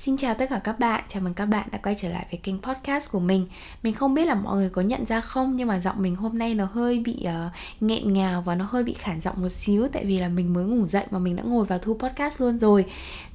[0.00, 2.40] Xin chào tất cả các bạn, chào mừng các bạn đã quay trở lại với
[2.42, 3.46] kênh podcast của mình.
[3.82, 6.38] Mình không biết là mọi người có nhận ra không nhưng mà giọng mình hôm
[6.38, 9.88] nay nó hơi bị uh, nghẹn ngào và nó hơi bị khản giọng một xíu
[9.88, 12.58] Tại vì là mình mới ngủ dậy mà mình đã ngồi vào thu podcast luôn
[12.58, 12.84] rồi.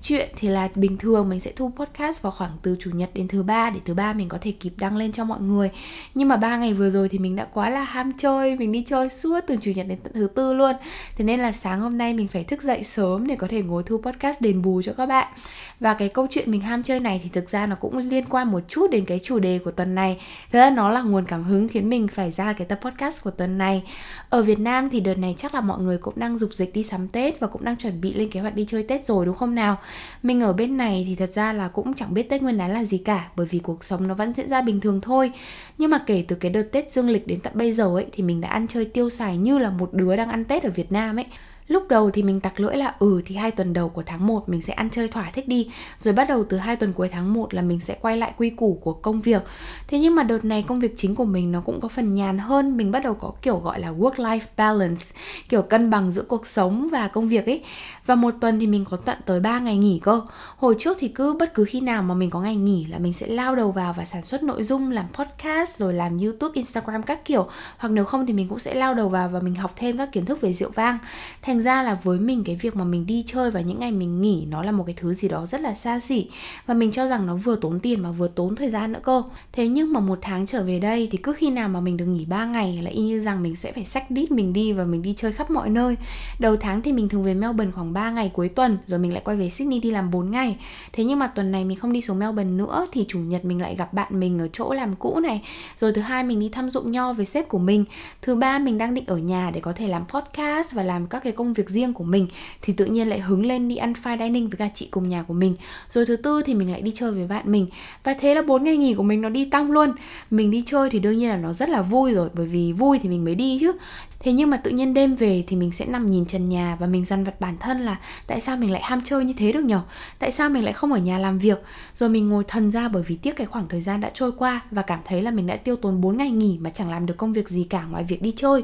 [0.02, 3.28] Chuyện thì là bình thường mình sẽ thu podcast vào khoảng từ chủ nhật đến
[3.28, 5.70] thứ ba Để thứ ba mình có thể kịp đăng lên cho mọi người.
[6.16, 8.84] Nhưng mà ba ngày vừa rồi thì mình đã quá là ham chơi Mình đi
[8.88, 10.76] chơi suốt từ chủ nhật đến tận thứ tư luôn.
[11.16, 13.84] Thế nên là sáng hôm nay mình phải thức dậy sớm để có thể ngồi
[13.84, 15.34] thu podcast đền bù cho các bạn.
[15.80, 18.52] Và cái câu chuyện mình ham chơi này thì thực ra nó cũng liên quan
[18.52, 20.18] một chút đến cái chủ đề của tuần này.
[20.52, 23.32] Thế ra nó là nguồn cảm hứng khiến mình phải ra cái tập podcast của
[23.32, 23.84] tuần này.
[24.30, 26.84] Ở Việt Nam thì đợt này chắc là mọi người cũng đang dục dịch đi
[26.84, 29.36] sắm Tết Và cũng đang chuẩn bị lên kế hoạch đi chơi Tết rồi, đúng
[29.36, 29.78] không nào?
[30.24, 32.84] Mình ở bên này thì thật ra là cũng chẳng biết Tết Nguyên đán là
[32.84, 35.32] gì cả, Bởi vì cuộc sống nó vẫn diễn ra bình thường thôi.
[35.78, 38.24] Nhưng mà kể từ cái đợt Tết dương lịch đến tận bây giờ ấy, Thì
[38.24, 40.92] mình đã ăn chơi tiêu xài như là một đứa đang ăn Tết ở Việt
[40.92, 41.26] Nam ấy.
[41.68, 44.50] Lúc đầu thì mình tặc lưỡi là ừ thì hai tuần đầu của tháng 1
[44.50, 45.70] mình sẽ ăn chơi thỏa thích đi.
[45.98, 48.50] Rồi bắt đầu từ hai tuần cuối tháng 1 là mình sẽ quay lại quy
[48.50, 49.44] củ của công việc.
[49.88, 52.38] Thế nhưng mà đợt này công việc chính của mình nó cũng có phần nhàn
[52.38, 52.78] hơn.
[52.78, 55.06] Mình bắt đầu có kiểu gọi là work-life balance,
[55.50, 57.64] Kiểu cân bằng giữa cuộc sống và công việc ấy.
[58.06, 60.22] Và một tuần thì mình có tận tới 3 ngày nghỉ cơ.
[60.58, 63.14] Hồi trước thì cứ bất cứ khi nào mà mình có ngày nghỉ là mình
[63.14, 67.04] sẽ lao đầu vào và sản xuất nội dung Làm podcast rồi làm youtube, instagram
[67.04, 67.48] các kiểu.
[67.78, 70.12] Hoặc nếu không thì mình cũng sẽ lao đầu vào và mình học thêm các
[70.12, 70.98] kiến thức về rượu vang.
[71.42, 74.22] Thành ra là với mình cái việc mà mình đi chơi và những ngày mình
[74.22, 76.30] nghỉ nó là một cái thứ gì đó rất là xa xỉ.
[76.66, 79.24] Và mình cho rằng nó vừa tốn tiền mà vừa tốn thời gian nữa cơ.
[79.52, 82.06] Thế nhưng mà một tháng trở về đây thì cứ khi nào mà mình được
[82.06, 84.84] nghỉ 3 ngày là y như rằng mình sẽ phải sách đít mình đi và
[84.84, 85.98] mình đi chơi khắp mọi nơi.
[86.40, 89.22] Đầu tháng thì mình thường về Melbourne khoảng 3 ngày cuối tuần, rồi mình lại
[89.26, 90.58] quay về Sydney đi làm 4 ngày.
[90.94, 93.62] Thế nhưng mà tuần này mình không đi xuống Melbourne nữa, thì chủ nhật mình
[93.62, 95.42] lại gặp bạn mình ở chỗ làm cũ này.
[95.78, 97.86] Rồi thứ hai mình đi thăm dụng nho với sếp của mình.
[98.22, 101.24] Thứ ba mình đang định ở nhà để có thể làm podcast và làm các
[101.24, 102.28] cái công việc riêng của mình.
[102.62, 105.24] Thì tự nhiên lại hứng lên đi ăn fine dining với cả chị cùng nhà
[105.24, 105.56] của mình.
[105.90, 107.68] Rồi thứ tư thì mình lại đi chơi với bạn mình.
[108.04, 109.92] Và thế là bốn ngày nghỉ của mình nó đi tăng luôn.
[110.32, 113.00] Mình đi chơi thì đương nhiên là nó rất là vui rồi, bởi vì vui
[113.00, 113.72] thì mình mới đi chứ.
[114.20, 116.88] Thế nhưng mà tự nhiên đêm về thì mình sẽ nằm nhìn trần nhà và
[116.88, 119.64] mình dằn vặt bản thân là tại sao mình lại ham chơi như thế được
[119.64, 119.82] nhở?
[120.20, 121.58] Tại sao mình lại không ở nhà làm việc?
[121.96, 124.62] Rồi mình ngồi thần ra bởi vì tiếc cái khoảng thời gian đã trôi qua
[124.72, 127.18] và cảm thấy là mình đã tiêu tốn 4 ngày nghỉ mà chẳng làm được
[127.18, 128.64] công việc gì cả ngoài việc đi chơi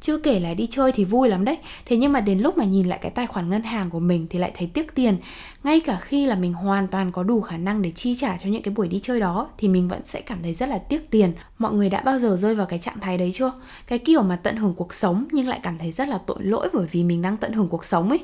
[0.00, 1.58] chưa kể là đi chơi thì vui lắm đấy.
[1.84, 4.26] Thế nhưng mà đến lúc mà nhìn lại cái tài khoản ngân hàng của mình
[4.30, 5.16] thì lại thấy tiếc tiền.
[5.64, 8.48] Ngay cả khi là mình hoàn toàn có đủ khả năng để chi trả cho
[8.48, 11.10] những cái buổi đi chơi đó, thì mình vẫn sẽ cảm thấy rất là tiếc
[11.10, 11.32] tiền.
[11.58, 13.52] Mọi người đã bao giờ rơi vào cái trạng thái đấy chưa?
[13.86, 16.68] Cái kiểu mà tận hưởng cuộc sống nhưng lại cảm thấy rất là tội lỗi
[16.72, 18.20] bởi vì mình đang tận hưởng cuộc sống ấy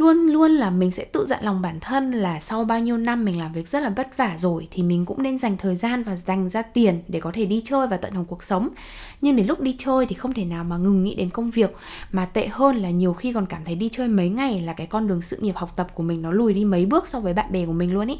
[0.00, 3.24] luôn luôn là mình sẽ tự dặn lòng bản thân là sau bao nhiêu năm
[3.24, 6.02] mình làm việc rất là vất vả rồi thì mình cũng nên dành thời gian
[6.02, 8.68] và dành ra tiền để có thể đi chơi và tận hưởng cuộc sống.
[9.20, 11.76] Nhưng đến lúc đi chơi thì không thể nào mà ngừng nghĩ đến công việc,
[12.12, 14.86] mà tệ hơn là nhiều khi còn cảm thấy đi chơi mấy ngày là cái
[14.86, 17.34] con đường sự nghiệp học tập của mình nó lùi đi mấy bước so với
[17.34, 18.18] bạn bè của mình luôn ý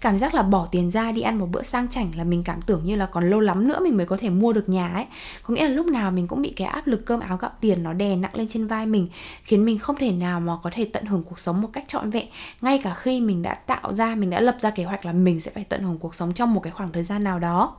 [0.00, 2.62] cảm giác là bỏ tiền ra đi ăn một bữa sang chảnh là mình cảm
[2.62, 5.06] tưởng như là còn lâu lắm nữa mình mới có thể mua được nhà ấy.
[5.42, 7.82] Có nghĩa là lúc nào mình cũng bị cái áp lực cơm áo gạo tiền
[7.82, 9.08] nó đè nặng lên trên vai mình,
[9.42, 12.10] khiến mình không thể nào mà có thể tận hưởng cuộc sống một cách trọn
[12.10, 12.26] vẹn.
[12.60, 15.40] Ngay cả khi mình đã tạo ra, mình đã lập ra kế hoạch là mình
[15.40, 17.76] sẽ phải tận hưởng cuộc sống trong một cái khoảng thời gian nào đó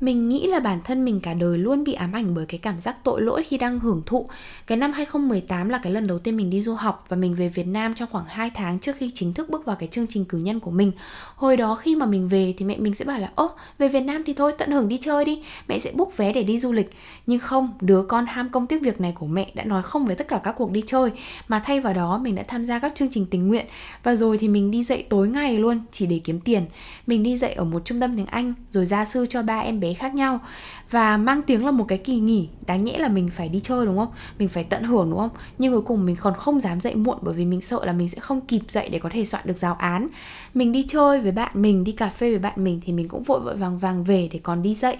[0.00, 2.80] mình nghĩ là bản thân mình cả đời luôn bị ám ảnh bởi cái cảm
[2.80, 4.28] giác tội lỗi khi đang hưởng thụ.
[4.66, 7.48] Cái năm 2018 là cái lần đầu tiên mình đi du học và mình về
[7.48, 10.24] Việt Nam trong khoảng 2 tháng trước khi chính thức bước vào cái chương trình
[10.24, 10.92] cử nhân của mình.
[11.34, 14.00] Hồi đó khi mà mình về thì mẹ mình sẽ bảo là ố về Việt
[14.00, 16.72] Nam thì thôi tận hưởng đi chơi đi, mẹ sẽ book vé để đi du
[16.72, 16.90] lịch.
[17.26, 20.16] Nhưng không, đứa con ham công tiếc việc này của mẹ đã nói không với
[20.16, 21.10] tất cả các cuộc đi chơi
[21.48, 23.66] mà thay vào đó mình đã tham gia các chương trình tình nguyện
[24.02, 26.62] và rồi thì mình đi dạy tối ngày luôn chỉ để kiếm tiền.
[27.06, 29.80] Mình đi dạy ở một trung tâm tiếng Anh rồi gia sư cho ba em
[29.80, 30.40] bé bé khác nhau.
[30.90, 33.86] Và mang tiếng là một cái kỳ nghỉ, đáng nhẽ là mình phải đi chơi,
[33.86, 34.08] đúng không?
[34.38, 35.30] Mình phải tận hưởng, đúng không?
[35.58, 38.08] Nhưng cuối cùng mình còn không dám dậy muộn bởi vì mình sợ là mình
[38.08, 40.06] sẽ không kịp dậy để có thể soạn được giáo án.
[40.54, 43.22] Mình đi chơi với bạn mình, đi cà phê với bạn mình thì mình cũng
[43.22, 44.96] vội vội vàng vàng về để còn đi dậy.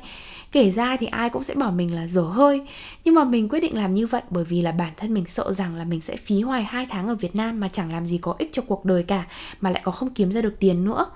[0.52, 2.66] Kể ra thì ai cũng sẽ bảo mình là dở hơi.
[3.04, 5.52] Nhưng mà mình quyết định làm như vậy bởi vì là bản thân mình sợ
[5.52, 8.18] rằng là mình sẽ phí hoài hai tháng ở Việt Nam mà chẳng làm gì
[8.18, 9.26] có ích cho cuộc đời cả,
[9.60, 11.06] mà lại có không kiếm ra được tiền nữa.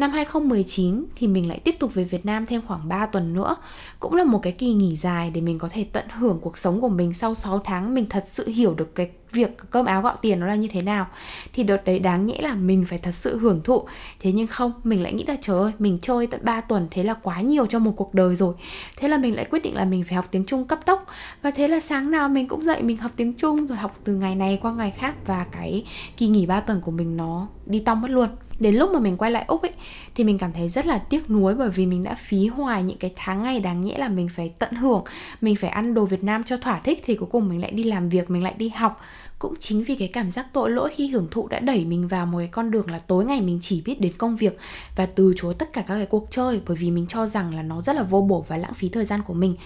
[0.00, 3.56] Năm 2019 thì mình lại tiếp tục về Việt Nam thêm khoảng 3 tuần nữa.
[3.98, 6.80] Cũng là một cái kỳ nghỉ dài để mình có thể tận hưởng cuộc sống
[6.80, 10.16] của mình Sau 6 tháng mình thật sự hiểu được cái việc cơm áo gạo
[10.22, 11.06] tiền nó là như thế nào.
[11.52, 13.84] Thì đợt đấy đáng nhẽ là mình phải thật sự hưởng thụ.
[14.20, 17.02] Thế nhưng không, mình lại nghĩ là trời ơi, mình chơi tận 3 tuần thế
[17.02, 18.54] là quá nhiều cho một cuộc đời rồi.
[18.96, 21.06] Thế là mình lại quyết định là mình phải học tiếng Trung cấp tốc.
[21.42, 24.14] Và thế là sáng nào mình cũng dậy mình học tiếng Trung, rồi học từ
[24.14, 25.14] ngày này qua ngày khác.
[25.26, 25.84] Và cái
[26.16, 28.28] kỳ nghỉ 3 tuần của mình nó đi tong mất luôn.
[28.60, 29.72] Đến lúc mà mình quay lại úc ấy,
[30.14, 32.98] thì mình cảm thấy rất là tiếc nuối bởi vì mình đã phí hoài những
[32.98, 35.04] cái tháng ngày đáng nhẽ là mình phải tận hưởng.
[35.40, 37.82] Mình phải ăn đồ việt nam cho thỏa thích thì cuối cùng mình lại đi
[37.82, 39.00] làm việc, mình lại đi học
[39.38, 42.26] cũng chính vì cái cảm giác tội lỗi khi hưởng thụ đã đẩy mình vào
[42.26, 44.58] một cái con đường là tối ngày mình chỉ biết đến công việc
[44.96, 47.62] và từ chối tất cả các cái cuộc chơi bởi vì mình cho rằng là
[47.62, 49.56] nó rất là vô bổ và lãng phí thời gian của mình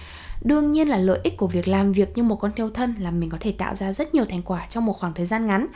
[0.40, 3.10] đương nhiên là lợi ích của việc làm việc như một con thiêu thân là
[3.10, 5.66] mình có thể tạo ra rất nhiều thành quả trong một khoảng thời gian ngắn.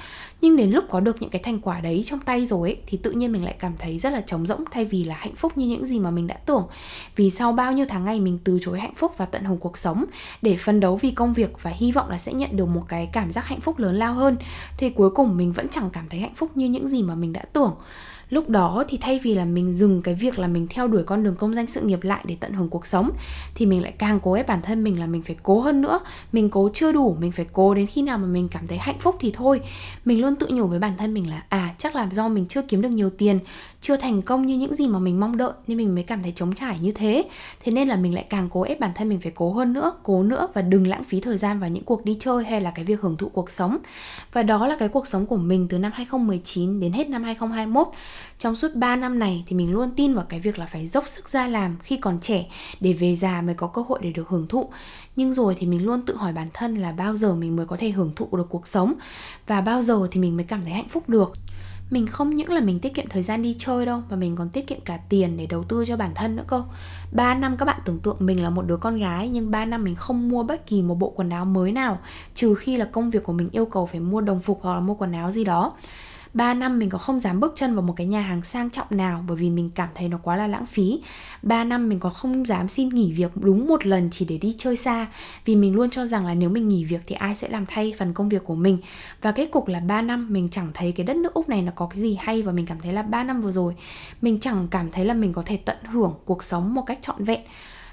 [0.41, 2.99] Nhưng đến lúc có được những cái thành quả đấy trong tay rồi ấy, thì
[2.99, 5.53] tự nhiên mình lại cảm thấy rất là trống rỗng thay vì là hạnh phúc
[5.57, 6.67] như những gì mà mình đã tưởng.
[7.17, 9.79] Vì sau bao nhiêu tháng ngày mình từ chối hạnh phúc và tận hưởng cuộc
[9.79, 10.05] sống
[10.43, 13.09] để phân đấu vì công việc và hy vọng là sẽ nhận được một cái
[13.13, 14.37] cảm giác hạnh phúc lớn lao hơn
[14.79, 17.33] thì cuối cùng mình vẫn chẳng cảm thấy hạnh phúc như những gì mà mình
[17.33, 17.75] đã tưởng
[18.31, 21.23] lúc đó thì thay vì là mình dừng cái việc là mình theo đuổi con
[21.23, 23.11] đường công danh sự nghiệp lại để tận hưởng cuộc sống,
[23.55, 26.01] thì mình lại càng cố ép bản thân mình là mình phải cố hơn nữa.
[26.33, 28.99] Mình cố chưa đủ, mình phải cố đến khi nào mà mình cảm thấy hạnh
[29.01, 29.61] phúc thì thôi.
[30.05, 32.63] Mình luôn tự nhủ với bản thân mình là à chắc là do mình chưa
[32.63, 33.39] kiếm được nhiều tiền,
[33.81, 36.33] chưa thành công như những gì mà mình mong đợi nên mình mới cảm thấy
[36.35, 37.25] trống trải như thế.
[37.65, 39.93] Thế nên là mình lại càng cố ép bản thân mình phải cố hơn nữa,
[40.03, 42.71] cố nữa và đừng lãng phí thời gian vào những cuộc đi chơi hay là
[42.71, 43.79] cái việc hưởng thụ cuộc sống.
[44.33, 47.89] Và đó là cái cuộc sống của mình từ năm 2019 đến hết năm 2021
[48.39, 51.09] trong suốt 3 năm này thì mình luôn tin vào cái việc là phải dốc
[51.09, 52.47] sức ra làm khi còn trẻ
[52.81, 54.69] để về già mới có cơ hội để được hưởng thụ.
[55.17, 57.77] Nhưng rồi thì mình luôn tự hỏi bản thân là bao giờ mình mới có
[57.77, 58.95] thể hưởng thụ được cuộc sống
[59.47, 61.33] và bao giờ thì mình mới cảm thấy hạnh phúc được.
[61.91, 64.49] Mình không những là mình tiết kiệm thời gian đi chơi đâu, mà mình còn
[64.49, 66.63] tiết kiệm cả tiền để đầu tư cho bản thân nữa cơ.
[67.13, 69.85] 3 năm các bạn tưởng tượng mình là một đứa con gái, nhưng 3 năm
[69.85, 71.99] mình không mua bất kỳ một bộ quần áo mới nào,
[72.35, 74.81] trừ khi là công việc của mình yêu cầu phải mua đồng phục hoặc là
[74.81, 75.73] mua quần áo gì đó.
[76.35, 78.87] 3 năm mình còn không dám bước chân vào một cái nhà hàng sang trọng
[78.91, 81.01] nào bởi vì mình cảm thấy nó quá là lãng phí.
[81.43, 84.55] 3 năm mình còn không dám xin nghỉ việc đúng một lần chỉ để đi
[84.59, 85.07] chơi xa,
[85.45, 87.95] vì mình luôn cho rằng là nếu mình nghỉ việc thì ai sẽ làm thay
[87.99, 88.79] phần công việc của mình.
[89.23, 91.73] Và kết cục là 3 năm mình chẳng thấy cái đất nước Úc này nó
[91.75, 93.75] có cái gì hay và mình cảm thấy là 3 năm vừa rồi,
[94.23, 97.25] mình chẳng cảm thấy là mình có thể tận hưởng cuộc sống một cách trọn
[97.25, 97.41] vẹn.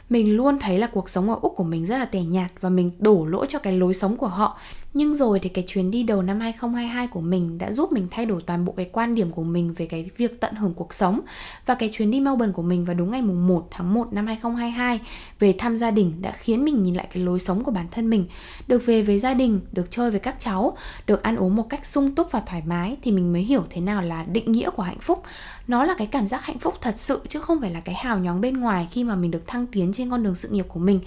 [0.09, 2.69] Mình luôn thấy là cuộc sống ở Úc của mình rất là tẻ nhạt và
[2.69, 4.59] mình đổ lỗi cho cái lối sống của họ
[4.95, 8.25] nhưng rồi thì cái chuyến đi đầu năm 2022 của mình đã giúp mình thay
[8.25, 11.21] đổi toàn bộ cái quan điểm của mình về cái việc tận hưởng cuộc sống.
[11.65, 14.27] Và cái chuyến đi Melbourne của mình vào đúng ngày mùng 1 tháng 1 năm
[14.27, 14.99] 2022
[15.39, 18.09] về thăm gia đình đã khiến mình nhìn lại cái lối sống của bản thân
[18.09, 18.25] mình.
[18.67, 20.77] Được về với gia đình, được chơi với các cháu,
[21.07, 23.81] được ăn uống một cách sung túc và thoải mái thì mình mới hiểu thế
[23.81, 25.23] nào là định nghĩa của hạnh phúc.
[25.67, 28.19] Nó là cái cảm giác hạnh phúc thật sự chứ không phải là cái hào
[28.19, 30.79] nhoáng bên ngoài khi mà mình được thăng tiến trên con đường sự nghiệp của
[30.79, 30.99] mình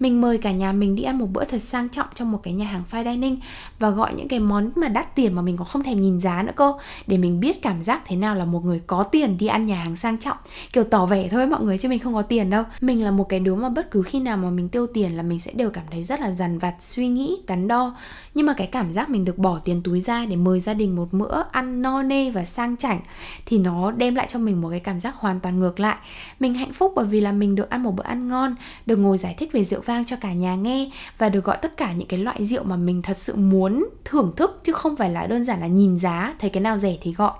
[0.00, 2.54] mình mời cả nhà mình đi ăn một bữa thật sang trọng trong một cái
[2.54, 3.40] nhà hàng fine dining
[3.78, 6.42] và gọi những cái món mà đắt tiền mà mình còn không thèm nhìn giá
[6.42, 9.46] nữa cô để mình biết cảm giác thế nào là một người có tiền đi
[9.46, 10.36] ăn nhà hàng sang trọng.
[10.72, 12.64] Kiểu tỏ vẻ thôi mọi người, chứ mình không có tiền đâu.
[12.80, 15.22] Mình là một cái đứa mà bất cứ khi nào mà mình tiêu tiền là
[15.22, 17.96] mình sẽ đều cảm thấy rất là dằn vặt, suy nghĩ, đắn đo.
[18.34, 20.96] Nhưng mà cái cảm giác mình được bỏ tiền túi ra để mời gia đình
[20.96, 23.00] một bữa ăn no nê và sang chảnh
[23.46, 25.96] thì nó đem lại cho mình một cái cảm giác hoàn toàn ngược lại.
[26.40, 28.54] Mình hạnh phúc bởi vì là mình được ăn một bữa ăn ngon,
[28.86, 31.76] được ngồi giải thích về rượu vang cho cả nhà nghe và được gọi tất
[31.76, 35.10] cả những cái loại rượu mà mình thật sự muốn thưởng thức, chứ không phải
[35.10, 37.32] là đơn giản là nhìn giá, thấy cái nào rẻ thì gọi.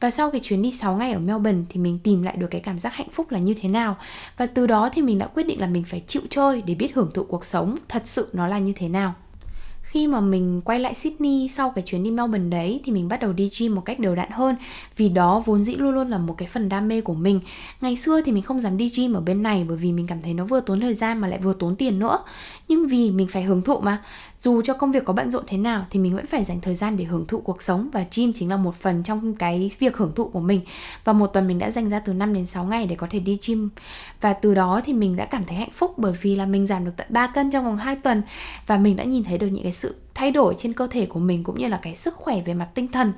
[0.00, 2.60] Và sau cái chuyến đi 6 ngày ở Melbourne thì mình tìm lại được cái
[2.60, 3.96] cảm giác hạnh phúc là như thế nào.
[4.36, 6.94] Và từ đó thì mình đã quyết định là mình phải chịu chơi để biết
[6.94, 9.14] hưởng thụ cuộc sống thật sự nó là như thế nào
[9.90, 13.20] khi mà mình quay lại Sydney sau cái chuyến đi Melbourne đấy thì mình bắt
[13.20, 14.56] đầu đi gym một cách đều đặn hơn.
[14.96, 17.40] Vì đó vốn dĩ luôn luôn là một cái phần đam mê của mình.
[17.80, 20.22] Ngày xưa thì mình không dám đi gym ở bên này bởi vì mình cảm
[20.22, 22.18] thấy nó vừa tốn thời gian mà lại vừa tốn tiền nữa.
[22.68, 24.02] Nhưng vì mình phải hưởng thụ mà,
[24.40, 26.74] dù cho công việc có bận rộn thế nào thì mình vẫn phải dành thời
[26.74, 29.96] gian để hưởng thụ cuộc sống và gym chính là một phần trong cái việc
[29.96, 30.60] hưởng thụ của mình.
[31.04, 33.18] Và một tuần mình đã dành ra từ 5 đến 6 ngày để có thể
[33.18, 33.68] đi gym.
[34.20, 36.84] Và từ đó thì mình đã cảm thấy hạnh phúc bởi vì là mình giảm
[36.84, 38.22] được tận 3 cân trong vòng 2 tuần.
[38.66, 41.20] Và mình đã nhìn thấy được những cái sự thay đổi trên cơ thể của
[41.20, 43.12] mình cũng như là cái sức khỏe về mặt tinh thần.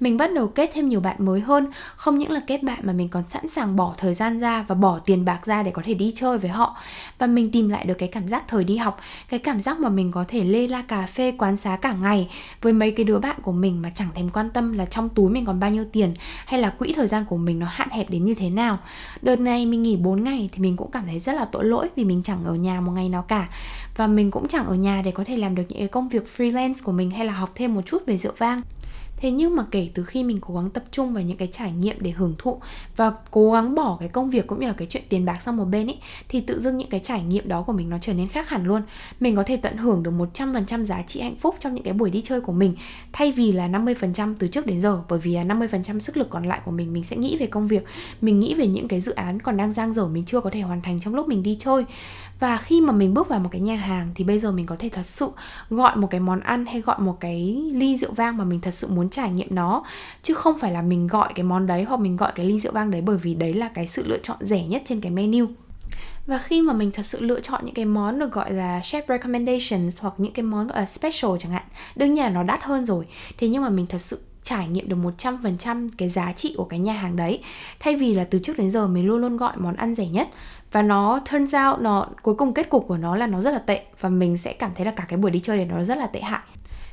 [0.00, 2.92] Mình bắt đầu kết thêm nhiều bạn mới hơn, không những là kết bạn mà
[2.92, 5.82] mình còn sẵn sàng bỏ thời gian ra và bỏ tiền bạc ra để có
[5.84, 6.76] thể đi chơi với họ.
[7.18, 9.88] Và mình tìm lại được cái cảm giác thời đi học, cái cảm giác mà
[9.88, 12.28] mình có thể lê la cà phê, quán xá cả ngày
[12.62, 15.30] với mấy cái đứa bạn của mình mà chẳng thèm quan tâm là trong túi
[15.30, 16.14] mình còn bao nhiêu tiền
[16.46, 18.78] hay là quỹ thời gian của mình nó hạn hẹp đến như thế nào.
[19.22, 21.88] Đợt này mình nghỉ 4 ngày thì mình cũng cảm thấy rất là tội lỗi
[21.96, 23.48] vì mình chẳng ở nhà một ngày nào cả.
[23.96, 26.26] Và mình cũng chẳng ở nhà để có thể làm được những cái công việc
[26.36, 28.62] free freelance của mình hay là học thêm một chút về rượu vang.
[29.16, 31.72] Thế nhưng mà kể từ khi mình cố gắng tập trung vào những cái trải
[31.72, 32.60] nghiệm để hưởng thụ
[32.96, 35.56] và cố gắng bỏ cái công việc cũng như là cái chuyện tiền bạc sang
[35.56, 35.98] một bên ấy
[36.28, 38.64] thì tự dưng những cái trải nghiệm đó của mình nó trở nên khác hẳn
[38.66, 38.82] luôn.
[39.20, 42.10] Mình có thể tận hưởng được 100% giá trị hạnh phúc trong những cái buổi
[42.10, 42.74] đi chơi của mình,
[43.12, 46.44] thay vì là 50% từ trước đến giờ, bởi vì là 50% sức lực còn
[46.44, 47.84] lại của mình mình sẽ nghĩ về công việc,
[48.20, 50.60] mình nghĩ về những cái dự án còn đang giang dở mình chưa có thể
[50.60, 51.84] hoàn thành trong lúc mình đi chơi
[52.40, 54.76] và khi mà mình bước vào một cái nhà hàng thì bây giờ mình có
[54.78, 55.28] thể thật sự
[55.70, 58.74] gọi một cái món ăn hay gọi một cái ly rượu vang mà mình thật
[58.74, 59.84] sự muốn trải nghiệm nó.
[60.22, 62.72] Chứ không phải là mình gọi cái món đấy hoặc mình gọi cái ly rượu
[62.72, 65.46] vang đấy bởi vì đấy là cái sự lựa chọn rẻ nhất trên cái menu.
[66.26, 69.02] Và khi mà mình thật sự lựa chọn những cái món được gọi là chef
[69.08, 71.64] recommendations hoặc những cái món gọi là special chẳng hạn,
[71.96, 73.06] đương nhiên là nó đắt hơn rồi.
[73.38, 76.78] Thế nhưng mà mình thật sự trải nghiệm được 100% cái giá trị của cái
[76.78, 77.40] nhà hàng đấy.
[77.80, 80.28] Thay vì là từ trước đến giờ mình luôn luôn gọi món ăn rẻ nhất
[80.76, 83.58] và nó turns out nó, cuối cùng kết cục của nó là nó rất là
[83.58, 83.82] tệ.
[84.00, 86.06] Và mình sẽ cảm thấy là cả cái buổi đi chơi này nó rất là
[86.06, 86.40] tệ hại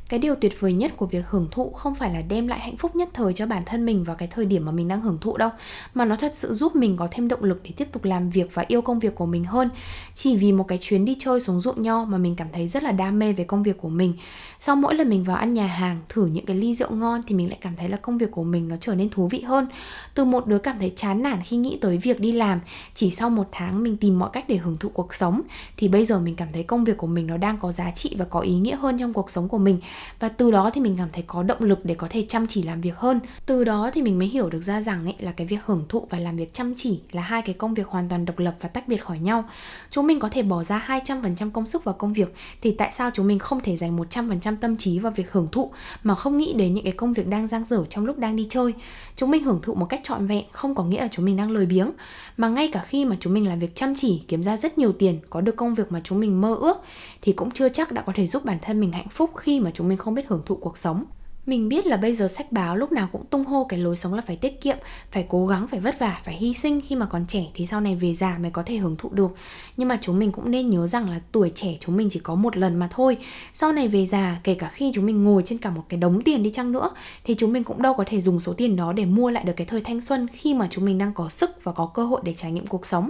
[0.09, 2.77] cái điều tuyệt vời nhất của việc hưởng thụ không phải là đem lại hạnh
[2.77, 5.17] phúc nhất thời cho bản thân mình vào cái thời điểm mà mình đang hưởng
[5.21, 5.49] thụ đâu,
[5.93, 8.49] mà nó thật sự giúp mình có thêm động lực để tiếp tục làm việc
[8.53, 9.69] và yêu công việc của mình hơn.
[10.15, 12.83] Chỉ vì một cái chuyến đi chơi xuống ruộng nho mà mình cảm thấy rất
[12.83, 14.13] là đam mê về công việc của mình.
[14.59, 17.35] Sau mỗi lần mình vào ăn nhà hàng, thử những cái ly rượu ngon thì
[17.35, 19.67] mình lại cảm thấy là công việc của mình nó trở nên thú vị hơn.
[20.13, 22.59] Từ một đứa cảm thấy chán nản khi nghĩ tới việc đi làm,
[22.95, 25.41] chỉ sau một tháng mình tìm mọi cách để hưởng thụ cuộc sống,
[25.77, 28.15] thì bây giờ mình cảm thấy công việc của mình nó đang có giá trị
[28.17, 29.79] và có ý nghĩa hơn trong cuộc sống của mình
[30.19, 32.63] và từ đó thì mình cảm thấy có động lực để có thể chăm chỉ
[32.63, 33.19] làm việc hơn.
[33.45, 36.07] Từ đó thì mình mới hiểu được ra rằng ấy là cái việc hưởng thụ
[36.09, 38.69] và làm việc chăm chỉ là hai cái công việc hoàn toàn độc lập và
[38.69, 39.43] tách biệt khỏi nhau.
[39.89, 43.11] Chúng mình có thể bỏ ra 200% công sức vào công việc thì tại sao
[43.13, 45.71] chúng mình không thể dành 100% tâm trí vào việc hưởng thụ
[46.03, 48.47] mà không nghĩ đến những cái công việc đang dang dở trong lúc đang đi
[48.49, 48.73] chơi?
[49.15, 51.51] Chúng mình hưởng thụ một cách trọn vẹn, không có nghĩa là chúng mình đang
[51.51, 51.91] lười biếng.
[52.37, 54.93] Mà ngay cả khi mà chúng mình làm việc chăm chỉ, kiếm ra rất nhiều
[54.93, 56.81] tiền, có được công việc mà chúng mình mơ ước
[57.21, 59.71] thì cũng chưa chắc đã có thể giúp bản thân mình hạnh phúc khi mà
[59.83, 61.03] chúng mình không biết hưởng thụ cuộc sống
[61.45, 64.13] mình biết là bây giờ sách báo lúc nào cũng tung hô cái lối sống
[64.13, 64.77] là phải tiết kiệm,
[65.11, 66.81] phải cố gắng, phải vất vả, phải hy sinh.
[66.81, 69.35] Khi mà còn trẻ thì sau này về già mới có thể hưởng thụ được.
[69.77, 72.35] Nhưng mà chúng mình cũng nên nhớ rằng là tuổi trẻ chúng mình chỉ có
[72.35, 73.17] một lần mà thôi.
[73.53, 76.21] Sau này về già, kể cả khi chúng mình ngồi trên cả một cái đống
[76.21, 76.89] tiền đi chăng nữa,
[77.23, 79.53] thì chúng mình cũng đâu có thể dùng số tiền đó để mua lại được
[79.55, 82.21] cái thời thanh xuân khi mà chúng mình đang có sức và có cơ hội
[82.23, 83.09] để trải nghiệm cuộc sống.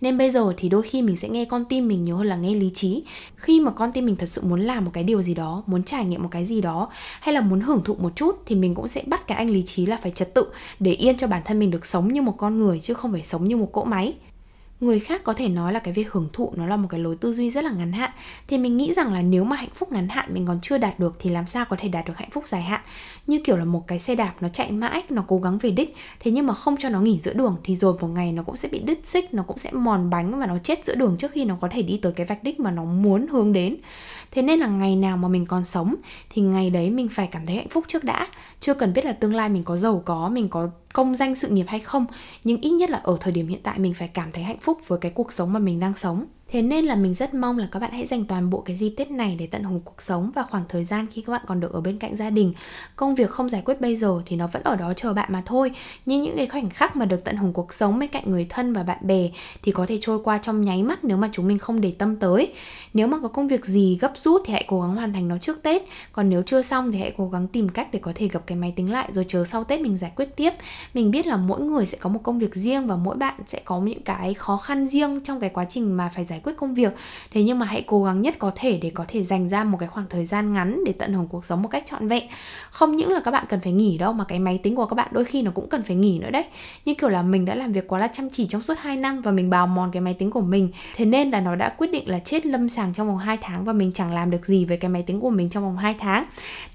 [0.00, 2.36] Nên bây giờ thì đôi khi mình sẽ nghe con tim mình nhiều hơn là
[2.36, 3.02] nghe lý trí.
[3.36, 5.82] Khi mà con tim mình thật sự muốn làm một cái điều gì đó, muốn
[5.82, 6.88] trải nghiệm một cái gì đó,
[7.20, 9.50] hay là muốn hưởng hưởng thụ một chút thì mình cũng sẽ bắt cái anh
[9.50, 10.46] lý trí là phải trật tự,
[10.80, 13.22] để yên cho bản thân mình được sống như một con người chứ không phải
[13.22, 14.14] sống như một cỗ máy
[14.82, 17.16] người khác có thể nói là cái việc hưởng thụ nó là một cái lối
[17.16, 18.10] tư duy rất là ngắn hạn.
[18.48, 20.98] Thì mình nghĩ rằng là nếu mà hạnh phúc ngắn hạn mình còn chưa đạt
[20.98, 22.80] được thì làm sao có thể đạt được hạnh phúc dài hạn?
[23.26, 25.96] Như kiểu là một cái xe đạp nó chạy mãi, nó cố gắng về đích,
[26.20, 28.56] thế nhưng mà không cho nó nghỉ giữa đường thì rồi một ngày nó cũng
[28.56, 31.32] sẽ bị đứt xích, nó cũng sẽ mòn bánh và nó chết giữa đường trước
[31.32, 33.76] khi nó có thể đi tới cái vạch đích mà nó muốn hướng đến.
[34.30, 35.94] Thế nên là ngày nào mà mình còn sống
[36.30, 38.26] thì ngày đấy mình phải cảm thấy hạnh phúc trước đã.
[38.60, 41.48] Chưa cần biết là tương lai mình có giàu có, mình có công danh sự
[41.48, 42.06] nghiệp hay không,
[42.44, 44.78] nhưng ít nhất là ở thời điểm hiện tại mình phải cảm thấy hạnh phúc
[44.86, 46.24] với cái cuộc sống mà mình đang sống.
[46.52, 48.94] Thế nên là mình rất mong là các bạn hãy dành toàn bộ cái dịp
[48.96, 51.60] Tết này để tận hưởng cuộc sống và khoảng thời gian khi các bạn còn
[51.60, 52.52] được ở bên cạnh gia đình.
[52.96, 55.42] Công việc không giải quyết bây giờ thì nó vẫn ở đó chờ bạn mà
[55.46, 55.70] thôi.
[56.06, 58.72] Nhưng những cái khoảnh khắc mà được tận hưởng cuộc sống bên cạnh người thân
[58.72, 59.30] và bạn bè
[59.62, 62.16] thì có thể trôi qua trong nháy mắt nếu mà chúng mình không để tâm
[62.16, 62.52] tới.
[62.94, 65.38] Nếu mà có công việc gì gấp rút thì hãy cố gắng hoàn thành nó
[65.38, 65.82] trước Tết.
[66.12, 68.58] Còn nếu chưa xong thì hãy cố gắng tìm cách để có thể gặp cái
[68.58, 70.52] máy tính lại rồi chờ sau Tết mình giải quyết tiếp.
[70.94, 73.60] Mình biết là mỗi người sẽ có một công việc riêng và mỗi bạn sẽ
[73.64, 76.74] có những cái khó khăn riêng trong cái quá trình mà phải giải quyết công
[76.74, 76.94] việc.
[77.30, 79.78] Thế nhưng mà hãy cố gắng nhất có thể để có thể dành ra một
[79.78, 82.24] cái khoảng thời gian ngắn để tận hưởng cuộc sống một cách trọn vẹn.
[82.70, 84.94] Không những là các bạn cần phải nghỉ đâu, mà cái máy tính của các
[84.94, 86.44] bạn đôi khi nó cũng cần phải nghỉ nữa đấy.
[86.84, 89.22] Như kiểu là mình đã làm việc quá là chăm chỉ trong suốt 2 năm
[89.22, 90.68] và mình bào mòn cái máy tính của mình.
[90.96, 93.64] Thế nên là nó đã quyết định là chết lâm sàng trong vòng 2 tháng
[93.64, 95.94] và mình chẳng làm được gì với cái máy tính của mình trong vòng 2
[95.98, 96.24] tháng.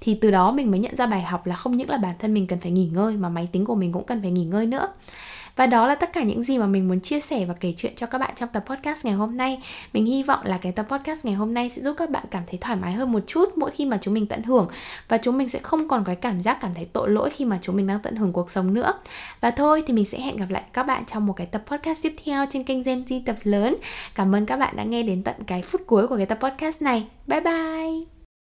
[0.00, 2.34] Thì từ đó mình mới nhận ra bài học là không những là bản thân
[2.34, 4.66] mình cần phải nghỉ ngơi mà máy tính của mình cũng cần phải nghỉ ngơi
[4.66, 4.88] nữa
[5.58, 7.92] và đó là tất cả những gì mà mình muốn chia sẻ và kể chuyện
[7.96, 9.62] cho các bạn trong tập podcast ngày hôm nay.
[9.92, 12.42] Mình hy vọng là cái tập podcast ngày hôm nay sẽ giúp các bạn cảm
[12.46, 14.68] thấy thoải mái hơn một chút mỗi khi mà chúng mình tận hưởng
[15.08, 17.44] và chúng mình sẽ không còn có cái cảm giác, cảm thấy tội lỗi khi
[17.44, 18.92] mà chúng mình đang tận hưởng cuộc sống nữa.
[19.40, 22.02] Và thôi thì mình sẽ hẹn gặp lại các bạn trong một cái tập podcast
[22.02, 23.76] tiếp theo trên kênh Gen Z tập lớn.
[24.14, 26.82] Cảm ơn các bạn đã nghe đến tận cái phút cuối của cái tập podcast
[26.82, 27.06] này.
[27.26, 28.17] Bye bye.